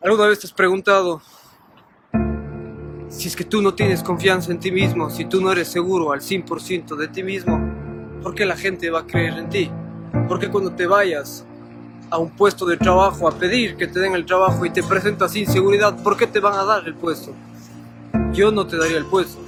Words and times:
¿Alguna 0.00 0.26
vez 0.26 0.38
te 0.38 0.46
has 0.46 0.52
preguntado 0.52 1.20
si 3.08 3.26
es 3.26 3.34
que 3.34 3.42
tú 3.42 3.60
no 3.60 3.74
tienes 3.74 4.04
confianza 4.04 4.52
en 4.52 4.60
ti 4.60 4.70
mismo, 4.70 5.10
si 5.10 5.24
tú 5.24 5.40
no 5.40 5.50
eres 5.50 5.66
seguro 5.66 6.12
al 6.12 6.20
100% 6.20 6.94
de 6.94 7.08
ti 7.08 7.24
mismo, 7.24 7.60
¿por 8.22 8.32
qué 8.36 8.46
la 8.46 8.56
gente 8.56 8.90
va 8.90 9.00
a 9.00 9.06
creer 9.06 9.36
en 9.38 9.48
ti? 9.48 9.68
¿Por 10.28 10.38
qué 10.38 10.50
cuando 10.50 10.70
te 10.72 10.86
vayas 10.86 11.44
a 12.10 12.18
un 12.18 12.30
puesto 12.30 12.64
de 12.64 12.76
trabajo 12.76 13.26
a 13.26 13.32
pedir 13.32 13.76
que 13.76 13.88
te 13.88 13.98
den 13.98 14.14
el 14.14 14.24
trabajo 14.24 14.64
y 14.64 14.70
te 14.70 14.84
presentas 14.84 15.32
sin 15.32 15.48
seguridad, 15.48 16.00
¿por 16.00 16.16
qué 16.16 16.28
te 16.28 16.38
van 16.38 16.54
a 16.54 16.64
dar 16.64 16.86
el 16.86 16.94
puesto? 16.94 17.34
Yo 18.32 18.52
no 18.52 18.68
te 18.68 18.76
daría 18.76 18.98
el 18.98 19.06
puesto. 19.06 19.40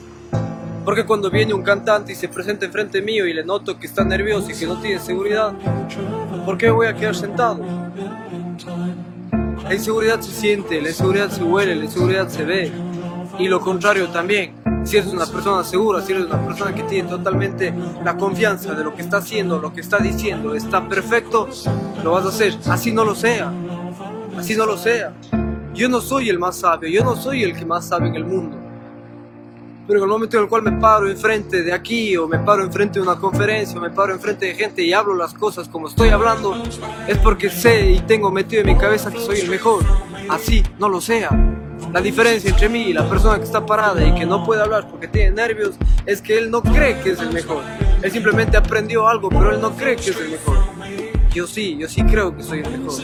Porque 0.84 1.06
cuando 1.06 1.30
viene 1.30 1.54
un 1.54 1.62
cantante 1.62 2.10
y 2.10 2.16
se 2.16 2.26
presenta 2.26 2.66
enfrente 2.66 3.00
mío 3.00 3.24
y 3.24 3.34
le 3.34 3.44
noto 3.44 3.78
que 3.78 3.86
está 3.86 4.02
nervioso 4.02 4.50
y 4.50 4.54
que 4.54 4.66
no 4.66 4.80
tiene 4.80 4.98
seguridad, 4.98 5.52
¿por 6.44 6.58
qué 6.58 6.70
voy 6.70 6.88
a 6.88 6.94
quedar 6.96 7.14
sentado? 7.14 7.60
La 9.64 9.74
inseguridad 9.74 10.20
se 10.20 10.32
siente, 10.32 10.80
la 10.80 10.88
inseguridad 10.88 11.30
se 11.30 11.44
huele, 11.44 11.76
la 11.76 11.84
inseguridad 11.84 12.28
se 12.28 12.44
ve. 12.44 12.72
Y 13.38 13.48
lo 13.48 13.60
contrario 13.60 14.08
también. 14.08 14.54
Si 14.84 14.96
eres 14.96 15.12
una 15.12 15.26
persona 15.26 15.62
segura, 15.62 16.00
si 16.00 16.12
eres 16.12 16.26
una 16.26 16.44
persona 16.44 16.74
que 16.74 16.82
tiene 16.84 17.08
totalmente 17.08 17.72
la 18.02 18.16
confianza 18.16 18.74
de 18.74 18.82
lo 18.82 18.94
que 18.94 19.02
está 19.02 19.18
haciendo, 19.18 19.58
lo 19.58 19.72
que 19.72 19.82
está 19.82 19.98
diciendo, 19.98 20.54
está 20.54 20.88
perfecto, 20.88 21.48
lo 22.02 22.12
vas 22.12 22.24
a 22.24 22.28
hacer. 22.28 22.56
Así 22.66 22.92
no 22.92 23.04
lo 23.04 23.14
sea. 23.14 23.52
Así 24.36 24.56
no 24.56 24.66
lo 24.66 24.76
sea. 24.78 25.12
Yo 25.74 25.88
no 25.88 26.00
soy 26.00 26.30
el 26.30 26.38
más 26.38 26.56
sabio, 26.56 26.88
yo 26.88 27.04
no 27.04 27.14
soy 27.14 27.44
el 27.44 27.54
que 27.54 27.64
más 27.64 27.86
sabe 27.86 28.08
en 28.08 28.16
el 28.16 28.24
mundo. 28.24 28.69
Pero 29.86 29.98
en 29.98 30.04
el 30.04 30.10
momento 30.10 30.36
en 30.36 30.44
el 30.44 30.48
cual 30.48 30.62
me 30.62 30.72
paro 30.72 31.08
enfrente 31.08 31.62
de 31.62 31.72
aquí, 31.72 32.16
o 32.16 32.28
me 32.28 32.38
paro 32.38 32.62
enfrente 32.62 32.98
de 32.98 33.02
una 33.02 33.16
conferencia, 33.16 33.78
o 33.78 33.80
me 33.80 33.90
paro 33.90 34.12
enfrente 34.12 34.46
de 34.46 34.54
gente 34.54 34.82
y 34.82 34.92
hablo 34.92 35.14
las 35.14 35.34
cosas 35.34 35.68
como 35.68 35.88
estoy 35.88 36.10
hablando, 36.10 36.62
es 37.08 37.18
porque 37.18 37.50
sé 37.50 37.90
y 37.90 38.00
tengo 38.00 38.30
metido 38.30 38.62
en 38.62 38.68
mi 38.68 38.76
cabeza 38.76 39.10
que 39.10 39.18
soy 39.20 39.40
el 39.40 39.50
mejor. 39.50 39.84
Así 40.28 40.62
no 40.78 40.88
lo 40.88 41.00
sea. 41.00 41.30
La 41.92 42.00
diferencia 42.00 42.50
entre 42.50 42.68
mí 42.68 42.82
y 42.82 42.92
la 42.92 43.08
persona 43.08 43.38
que 43.38 43.44
está 43.44 43.66
parada 43.66 44.04
y 44.06 44.14
que 44.14 44.24
no 44.24 44.44
puede 44.44 44.62
hablar 44.62 44.88
porque 44.88 45.08
tiene 45.08 45.32
nervios 45.32 45.74
es 46.06 46.22
que 46.22 46.38
él 46.38 46.50
no 46.50 46.62
cree 46.62 47.00
que 47.00 47.10
es 47.10 47.20
el 47.20 47.32
mejor. 47.32 47.64
Él 48.00 48.10
simplemente 48.12 48.56
aprendió 48.56 49.08
algo, 49.08 49.28
pero 49.28 49.52
él 49.52 49.60
no 49.60 49.72
cree 49.72 49.96
que 49.96 50.10
es 50.10 50.16
el 50.16 50.30
mejor. 50.30 50.58
Yo 51.34 51.46
sí, 51.46 51.76
yo 51.76 51.88
sí 51.88 52.02
creo 52.04 52.36
que 52.36 52.42
soy 52.42 52.60
el 52.60 52.78
mejor 52.78 53.00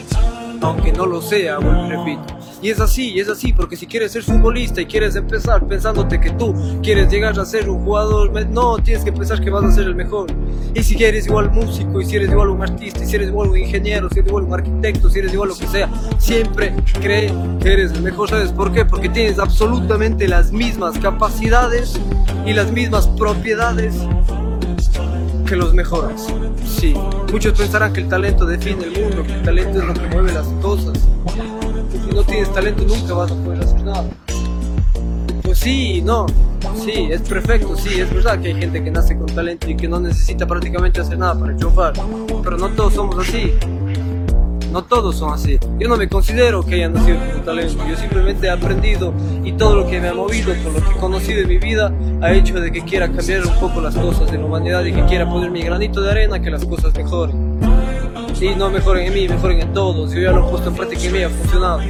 aunque 0.61 0.91
no 0.91 1.05
lo 1.05 1.21
sea, 1.21 1.57
repito. 1.57 2.37
Y 2.61 2.69
es 2.69 2.79
así, 2.79 3.11
y 3.11 3.19
es 3.19 3.29
así, 3.29 3.53
porque 3.53 3.75
si 3.75 3.85
quieres 3.85 4.11
ser 4.11 4.23
futbolista 4.23 4.81
y 4.81 4.87
quieres 4.87 5.15
empezar 5.15 5.67
pensándote 5.67 6.19
que 6.19 6.31
tú 6.31 6.55
quieres 6.81 7.09
llegar 7.11 7.39
a 7.39 7.45
ser 7.45 7.69
un 7.69 7.83
jugador, 7.83 8.31
no, 8.49 8.77
tienes 8.79 9.03
que 9.03 9.11
pensar 9.11 9.39
que 9.41 9.51
vas 9.51 9.63
a 9.63 9.71
ser 9.71 9.85
el 9.85 9.95
mejor. 9.95 10.27
Y 10.73 10.81
si 10.81 11.01
eres 11.03 11.27
igual 11.27 11.51
músico, 11.51 12.01
y 12.01 12.05
si 12.05 12.15
eres 12.15 12.31
igual 12.31 12.49
un 12.49 12.63
artista, 12.63 13.03
y 13.03 13.07
si 13.07 13.15
eres 13.15 13.27
igual 13.29 13.49
un 13.49 13.57
ingeniero, 13.57 14.09
si 14.09 14.19
eres 14.19 14.29
igual 14.29 14.45
un 14.45 14.53
arquitecto, 14.55 15.09
si 15.09 15.19
eres 15.19 15.33
igual 15.33 15.49
lo 15.49 15.55
que 15.55 15.67
sea, 15.67 15.89
siempre 16.17 16.73
cree 16.99 17.31
que 17.61 17.73
eres 17.73 17.91
el 17.91 18.01
mejor, 18.01 18.29
¿sabes 18.29 18.51
por 18.51 18.71
qué? 18.71 18.85
Porque 18.85 19.09
tienes 19.09 19.37
absolutamente 19.37 20.27
las 20.27 20.51
mismas 20.51 20.97
capacidades 20.97 21.99
y 22.45 22.53
las 22.53 22.71
mismas 22.71 23.07
propiedades 23.07 23.93
que 25.47 25.55
los 25.55 25.73
mejores. 25.73 26.27
Sí, 26.65 26.93
muchos 27.31 27.57
pensarán 27.57 27.93
que 27.93 28.01
el 28.01 28.09
talento 28.09 28.45
define 28.45 28.83
el 28.83 29.01
mundo, 29.01 29.23
que 29.23 29.33
el 29.33 29.43
talento 29.43 29.79
es 29.79 29.85
lo 29.85 29.93
que 29.93 30.07
mueve 30.07 30.33
las 30.33 30.47
cosas. 30.61 30.99
Si 31.89 32.13
no 32.13 32.23
tienes 32.23 32.53
talento 32.53 32.83
nunca 32.83 33.13
vas 33.13 33.31
a 33.31 33.35
poder 33.35 33.63
hacer 33.63 33.81
nada. 33.81 34.05
Pues 35.43 35.57
sí, 35.59 36.01
no, 36.01 36.25
sí, 36.83 37.07
es 37.09 37.21
perfecto, 37.21 37.77
sí, 37.77 38.01
es 38.01 38.13
verdad 38.13 38.41
que 38.41 38.49
hay 38.49 38.55
gente 38.55 38.83
que 38.83 38.91
nace 38.91 39.17
con 39.17 39.27
talento 39.27 39.69
y 39.69 39.77
que 39.77 39.87
no 39.87 40.01
necesita 40.01 40.45
prácticamente 40.45 40.99
hacer 40.99 41.17
nada 41.17 41.39
para 41.39 41.55
triunfar, 41.55 41.93
pero 42.43 42.57
no 42.57 42.67
todos 42.69 42.93
somos 42.93 43.17
así. 43.25 43.53
No 44.77 44.83
todos 44.83 45.15
son 45.15 45.33
así. 45.33 45.57
Yo 45.79 45.89
no 45.89 45.97
me 45.97 46.07
considero 46.07 46.63
que 46.63 46.75
haya 46.75 46.89
nacido 46.89 47.17
con 47.33 47.43
talento. 47.43 47.83
Yo 47.89 47.97
simplemente 47.97 48.45
he 48.45 48.51
aprendido 48.51 49.11
y 49.43 49.53
todo 49.53 49.75
lo 49.75 49.87
que 49.87 49.99
me 49.99 50.07
ha 50.07 50.13
movido, 50.13 50.53
todo 50.53 50.73
lo 50.73 50.85
que 50.85 50.91
he 50.91 50.99
conocido 50.99 51.41
en 51.41 51.47
mi 51.47 51.57
vida, 51.57 51.91
ha 52.21 52.31
hecho 52.31 52.53
de 52.59 52.71
que 52.71 52.83
quiera 52.83 53.11
cambiar 53.11 53.47
un 53.47 53.59
poco 53.59 53.81
las 53.81 53.95
cosas 53.95 54.31
de 54.31 54.37
la 54.37 54.45
humanidad 54.45 54.85
y 54.85 54.93
que 54.93 55.03
quiera 55.05 55.27
poner 55.27 55.49
mi 55.49 55.63
granito 55.63 55.99
de 55.99 56.11
arena 56.11 56.39
que 56.39 56.51
las 56.51 56.63
cosas 56.63 56.93
mejoren. 56.95 57.59
Y 58.39 58.53
no 58.53 58.69
mejoren 58.69 59.07
en 59.07 59.13
mí, 59.15 59.27
mejoren 59.27 59.61
en 59.61 59.73
todos. 59.73 60.11
Yo 60.11 60.21
ya 60.21 60.31
lo 60.31 60.45
he 60.45 60.51
puesto 60.51 60.69
en 60.69 60.75
práctica 60.75 61.05
y 61.05 61.09
me 61.09 61.25
ha 61.25 61.29
funcionado. 61.31 61.81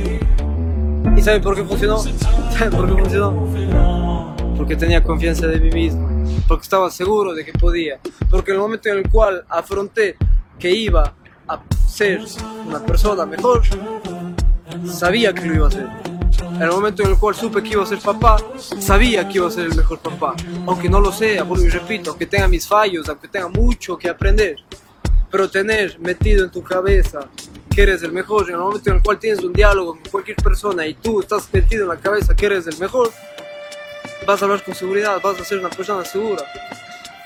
¿Y 1.17 1.21
saben 1.21 1.41
por 1.41 1.55
qué 1.57 1.65
funcionó? 1.65 1.97
¿Saben 2.57 2.71
por 2.71 2.87
qué 2.87 3.01
funcionó? 3.01 4.33
Porque 4.55 4.77
tenía 4.77 5.03
confianza 5.03 5.45
de 5.45 5.59
mí 5.59 5.71
mismo. 5.71 6.09
Porque 6.47 6.63
estaba 6.63 6.89
seguro 6.89 7.33
de 7.33 7.43
que 7.43 7.51
podía. 7.51 7.99
Porque 8.29 8.51
en 8.51 8.55
el 8.55 8.61
momento 8.61 8.87
en 8.87 8.99
el 8.99 9.09
cual 9.09 9.43
afronté 9.49 10.15
que 10.57 10.73
iba 10.73 11.13
a 11.47 11.61
ser 11.87 12.21
una 12.65 12.79
persona 12.85 13.25
mejor, 13.25 13.63
sabía 14.85 15.33
que 15.33 15.45
lo 15.45 15.55
iba 15.55 15.65
a 15.65 15.69
hacer. 15.69 15.87
En 16.55 16.61
el 16.61 16.69
momento 16.69 17.03
en 17.03 17.11
el 17.11 17.17
cual 17.17 17.35
supe 17.35 17.61
que 17.61 17.69
iba 17.69 17.83
a 17.83 17.85
ser 17.85 17.99
papá, 17.99 18.37
sabía 18.79 19.27
que 19.27 19.37
iba 19.37 19.47
a 19.47 19.51
ser 19.51 19.65
el 19.65 19.75
mejor 19.75 19.99
papá. 19.99 20.35
Aunque 20.65 20.89
no 20.89 20.99
lo 20.99 21.11
sea, 21.11 21.45
y 21.45 21.69
repito, 21.69 22.11
aunque 22.11 22.25
tenga 22.25 22.47
mis 22.47 22.67
fallos, 22.67 23.07
aunque 23.09 23.27
tenga 23.27 23.47
mucho 23.47 23.97
que 23.97 24.09
aprender. 24.09 24.57
Pero 25.29 25.49
tener 25.49 25.99
metido 25.99 26.45
en 26.45 26.51
tu 26.51 26.63
cabeza 26.63 27.27
que 27.73 27.81
eres 27.83 28.01
el 28.01 28.11
mejor, 28.11 28.47
en 28.49 28.55
el 28.55 28.61
momento 28.61 28.89
en 28.89 28.97
el 28.97 29.03
cual 29.03 29.19
tienes 29.19 29.43
un 29.43 29.53
diálogo 29.53 29.93
con 29.93 30.11
cualquier 30.11 30.37
persona 30.37 30.85
y 30.87 30.95
tú 30.95 31.21
estás 31.21 31.47
metido 31.53 31.83
en 31.83 31.89
la 31.89 31.97
cabeza 31.97 32.35
que 32.35 32.45
eres 32.47 32.65
el 32.65 32.77
mejor, 32.79 33.11
vas 34.25 34.41
a 34.41 34.45
hablar 34.45 34.63
con 34.63 34.73
seguridad, 34.73 35.19
vas 35.21 35.39
a 35.39 35.45
ser 35.45 35.59
una 35.59 35.69
persona 35.69 36.03
segura 36.03 36.43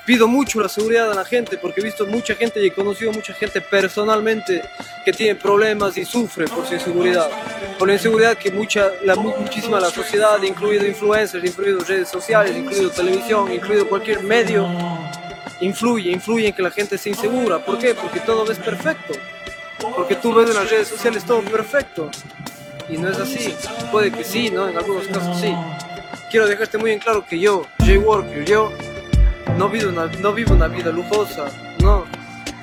pido 0.04 0.26
mucho 0.26 0.60
la 0.60 0.68
seguridad 0.68 1.10
a 1.10 1.14
la 1.14 1.24
gente 1.24 1.58
porque 1.58 1.80
he 1.80 1.84
visto 1.84 2.06
mucha 2.06 2.34
gente 2.34 2.62
y 2.62 2.68
he 2.68 2.72
conocido 2.72 3.12
mucha 3.12 3.32
gente 3.34 3.60
personalmente 3.60 4.62
que 5.04 5.12
tiene 5.12 5.34
problemas 5.34 5.96
y 5.96 6.04
sufre 6.04 6.46
por 6.46 6.66
su 6.66 6.74
inseguridad. 6.74 7.30
Por 7.78 7.88
la 7.88 7.94
inseguridad 7.94 8.36
que 8.36 8.50
mucha, 8.50 8.90
la, 9.04 9.14
muchísima 9.14 9.80
la 9.80 9.90
sociedad, 9.90 10.42
incluido 10.42 10.86
influencers, 10.86 11.44
incluido 11.44 11.80
redes 11.80 12.08
sociales, 12.08 12.56
incluido 12.56 12.90
televisión, 12.90 13.52
incluido 13.52 13.88
cualquier 13.88 14.22
medio, 14.22 14.68
influye, 15.60 16.10
influye 16.10 16.48
en 16.48 16.54
que 16.54 16.62
la 16.62 16.70
gente 16.70 16.98
sea 16.98 17.12
insegura. 17.12 17.64
¿Por 17.64 17.78
qué? 17.78 17.94
Porque 17.94 18.20
todo 18.20 18.50
es 18.50 18.58
perfecto. 18.58 19.14
Porque 19.96 20.16
tú 20.16 20.32
ves 20.34 20.48
en 20.48 20.56
las 20.56 20.70
redes 20.70 20.88
sociales 20.88 21.24
todo 21.24 21.42
perfecto. 21.42 22.10
Y 22.88 22.96
no 22.96 23.10
es 23.10 23.18
así. 23.18 23.54
Puede 23.90 24.10
que 24.10 24.24
sí, 24.24 24.50
¿no? 24.50 24.68
En 24.68 24.76
algunos 24.76 25.06
casos 25.06 25.40
sí. 25.40 25.54
Quiero 26.30 26.46
dejarte 26.46 26.78
muy 26.78 26.92
en 26.92 26.98
claro 26.98 27.24
que 27.24 27.38
yo, 27.38 27.66
Jay 27.78 27.98
Walker, 27.98 28.44
yo 28.44 28.72
no 29.56 29.68
vivo 29.68 29.90
una, 29.90 30.06
no 30.06 30.32
vivo 30.32 30.54
una 30.54 30.68
vida 30.68 30.90
lujosa, 30.90 31.46
no, 31.80 32.04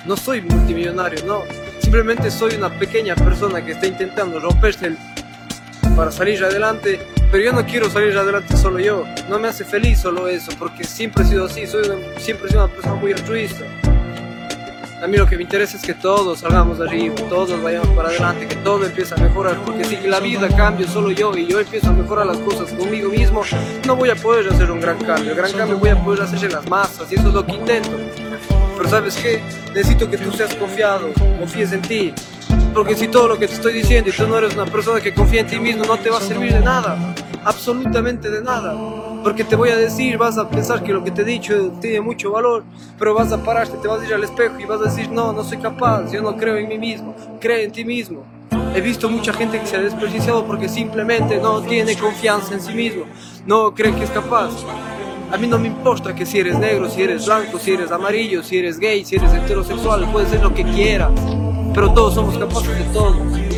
no 0.06 0.18
soy 0.18 0.42
multimillonario, 0.42 1.26
no. 1.26 1.44
Simplemente 1.80 2.30
soy 2.30 2.56
una 2.56 2.70
pequeña 2.70 3.16
persona 3.16 3.64
que 3.64 3.72
está 3.72 3.88
intentando 3.88 4.40
romperse 4.40 4.96
para 5.96 6.12
salir 6.12 6.44
adelante, 6.44 7.00
pero 7.32 7.44
yo 7.44 7.54
no 7.54 7.66
quiero 7.66 7.90
salir 7.90 8.18
adelante 8.18 8.56
solo 8.56 8.80
yo. 8.80 9.06
No 9.30 9.40
me 9.40 9.48
hace 9.48 9.66
feliz 9.66 10.00
solo 10.00 10.28
eso, 10.28 10.52
porque 10.58 10.84
siempre 10.84 11.24
he 11.24 11.28
sido 11.28 11.46
así, 11.46 11.66
soy 11.68 11.84
siempre 12.18 12.48
he 12.48 12.52
sido 12.52 12.66
una 12.66 12.74
persona 12.74 12.96
muy 12.96 13.14
altruista. 13.14 13.66
A 15.02 15.08
mí 15.08 15.16
lo 15.16 15.26
que 15.26 15.38
me 15.38 15.44
interesa 15.44 15.78
es 15.78 15.84
que 15.84 15.94
todos 15.94 16.40
salgamos 16.40 16.78
de 16.78 16.86
arriba, 16.86 17.16
todos 17.30 17.62
vayamos 17.64 17.88
para 17.90 18.10
adelante, 18.10 18.48
que 18.48 18.58
todo 18.58 18.86
empiece 18.86 19.14
a 19.14 19.18
mejorar, 19.18 19.58
porque 19.64 19.86
si 19.86 19.96
la 20.06 20.20
vida 20.20 20.50
cambia 20.50 20.88
solo 20.90 21.10
yo 21.12 21.36
y 21.38 21.48
yo 21.48 21.62
empiezo 21.62 21.90
a 21.90 21.94
mejorar 21.94 22.26
las 22.26 22.38
cosas 22.40 22.74
conmigo 22.74 23.10
mismo, 23.10 23.44
no 23.88 23.96
voy 23.96 24.10
a 24.10 24.16
poder 24.16 24.50
hacer 24.50 24.70
un 24.70 24.82
gran 24.82 24.98
cambio. 24.98 25.32
El 25.32 25.38
gran 25.38 25.54
cambio 25.54 25.78
voy 25.78 25.90
a 25.92 26.04
poder 26.04 26.24
hacer 26.24 26.44
en 26.44 26.52
las 26.52 26.68
masas 26.70 27.10
y 27.12 27.16
eso 27.16 27.30
es 27.30 27.34
lo 27.34 27.46
que 27.46 27.54
intento. 27.54 27.98
Pero 28.76 28.90
sabes 28.90 29.16
qué, 29.16 29.42
necesito 29.74 30.10
que 30.10 30.18
tú 30.18 30.34
seas 30.34 30.54
confiado, 30.56 31.14
confíes 31.40 31.72
en 31.72 31.82
ti, 31.82 32.14
porque 32.74 32.94
si 32.96 33.08
todo 33.08 33.30
lo 33.30 33.40
que 33.40 33.48
te 33.48 33.54
estoy 33.54 33.72
diciendo 33.72 34.10
y 34.10 34.14
tú 34.14 34.28
no 34.28 34.38
eres 34.38 34.54
una 34.54 34.66
persona 34.66 35.00
que 35.00 35.14
confía 35.14 35.42
en 35.42 35.48
ti 35.48 35.60
mismo, 35.62 35.86
no 35.86 35.98
te 35.98 36.10
va 36.10 36.18
a 36.18 36.22
servir 36.22 36.54
de 36.54 36.60
nada, 36.60 36.98
absolutamente 37.46 38.30
de 38.30 38.42
nada. 38.42 38.76
Porque 39.24 39.44
te 39.44 39.56
voy 39.56 39.70
a 39.70 39.76
decir, 39.76 40.18
vas 40.18 40.38
a 40.38 40.50
pensar 40.50 40.82
que 40.82 40.94
lo 40.94 41.04
que 41.04 41.12
te 41.12 41.24
he 41.24 41.26
dicho 41.26 41.72
tiene 41.82 42.00
mucho 42.00 42.32
valor, 42.32 42.64
pero 42.98 43.14
vas 43.14 43.32
a 43.34 43.44
pararte, 43.44 43.78
te 43.78 43.88
vas 43.88 44.02
a 44.02 44.06
ir 44.06 44.14
al 44.14 44.24
espejo 44.24 44.58
y 44.60 44.66
vas 44.66 44.80
a 44.80 44.86
decir, 44.86 45.10
no, 45.12 45.34
no 45.34 45.44
soy 45.44 45.58
capaz, 45.58 46.12
yo 46.12 46.22
no 46.22 46.38
creo 46.38 46.56
en 46.56 46.70
mí 46.70 46.78
mismo, 46.78 47.14
cree 47.40 47.66
en 47.66 47.72
ti 47.72 47.84
mismo. 47.84 48.24
He 48.74 48.82
visto 48.82 49.10
mucha 49.10 49.34
gente 49.34 49.60
que 49.60 49.68
se 49.68 49.76
ha 49.76 49.82
desperdiciado 49.82 50.46
porque 50.46 50.70
simplemente 50.70 51.38
no 51.38 51.62
tiene 51.62 51.98
confianza 51.98 52.54
en 52.54 52.62
sí 52.62 52.74
mismo, 52.74 53.04
no 53.46 53.74
cree 53.74 53.94
que 53.94 54.06
es 54.06 54.12
capaz. 54.12 54.52
A 55.32 55.38
mí 55.38 55.48
no 55.48 55.60
me 55.60 55.68
importa 55.68 56.16
que 56.16 56.26
si 56.26 56.40
eres 56.40 56.58
negro, 56.58 56.90
si 56.90 57.02
eres 57.02 57.26
blanco, 57.26 57.60
si 57.60 57.74
eres 57.74 57.92
amarillo, 57.92 58.42
si 58.42 58.58
eres 58.58 58.80
gay, 58.80 59.04
si 59.04 59.18
eres 59.18 59.34
heterosexual, 59.34 60.10
puedes 60.12 60.30
ser 60.30 60.42
lo 60.42 60.54
que 60.54 60.64
quieras, 60.64 61.12
pero 61.74 61.94
todos 61.94 62.16
somos 62.16 62.38
capaces 62.38 62.78
de 62.78 62.86
todo. 62.94 63.49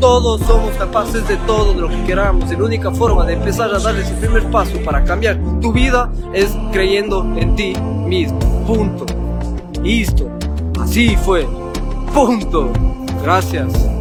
Todos 0.00 0.40
somos 0.40 0.74
capaces 0.76 1.28
de 1.28 1.36
todo 1.46 1.74
lo 1.74 1.88
que 1.88 2.02
queramos. 2.04 2.50
Y 2.50 2.56
la 2.56 2.64
única 2.64 2.90
forma 2.90 3.26
de 3.26 3.34
empezar 3.34 3.72
a 3.74 3.78
dar 3.78 3.94
ese 3.96 4.14
primer 4.14 4.50
paso 4.50 4.78
para 4.84 5.04
cambiar 5.04 5.38
tu 5.60 5.72
vida 5.72 6.10
es 6.32 6.56
creyendo 6.72 7.22
en 7.36 7.54
ti 7.54 7.74
mismo. 8.06 8.38
Punto. 8.66 9.04
Listo. 9.82 10.28
Así 10.80 11.16
fue. 11.16 11.46
Punto. 12.14 12.70
Gracias. 13.22 13.99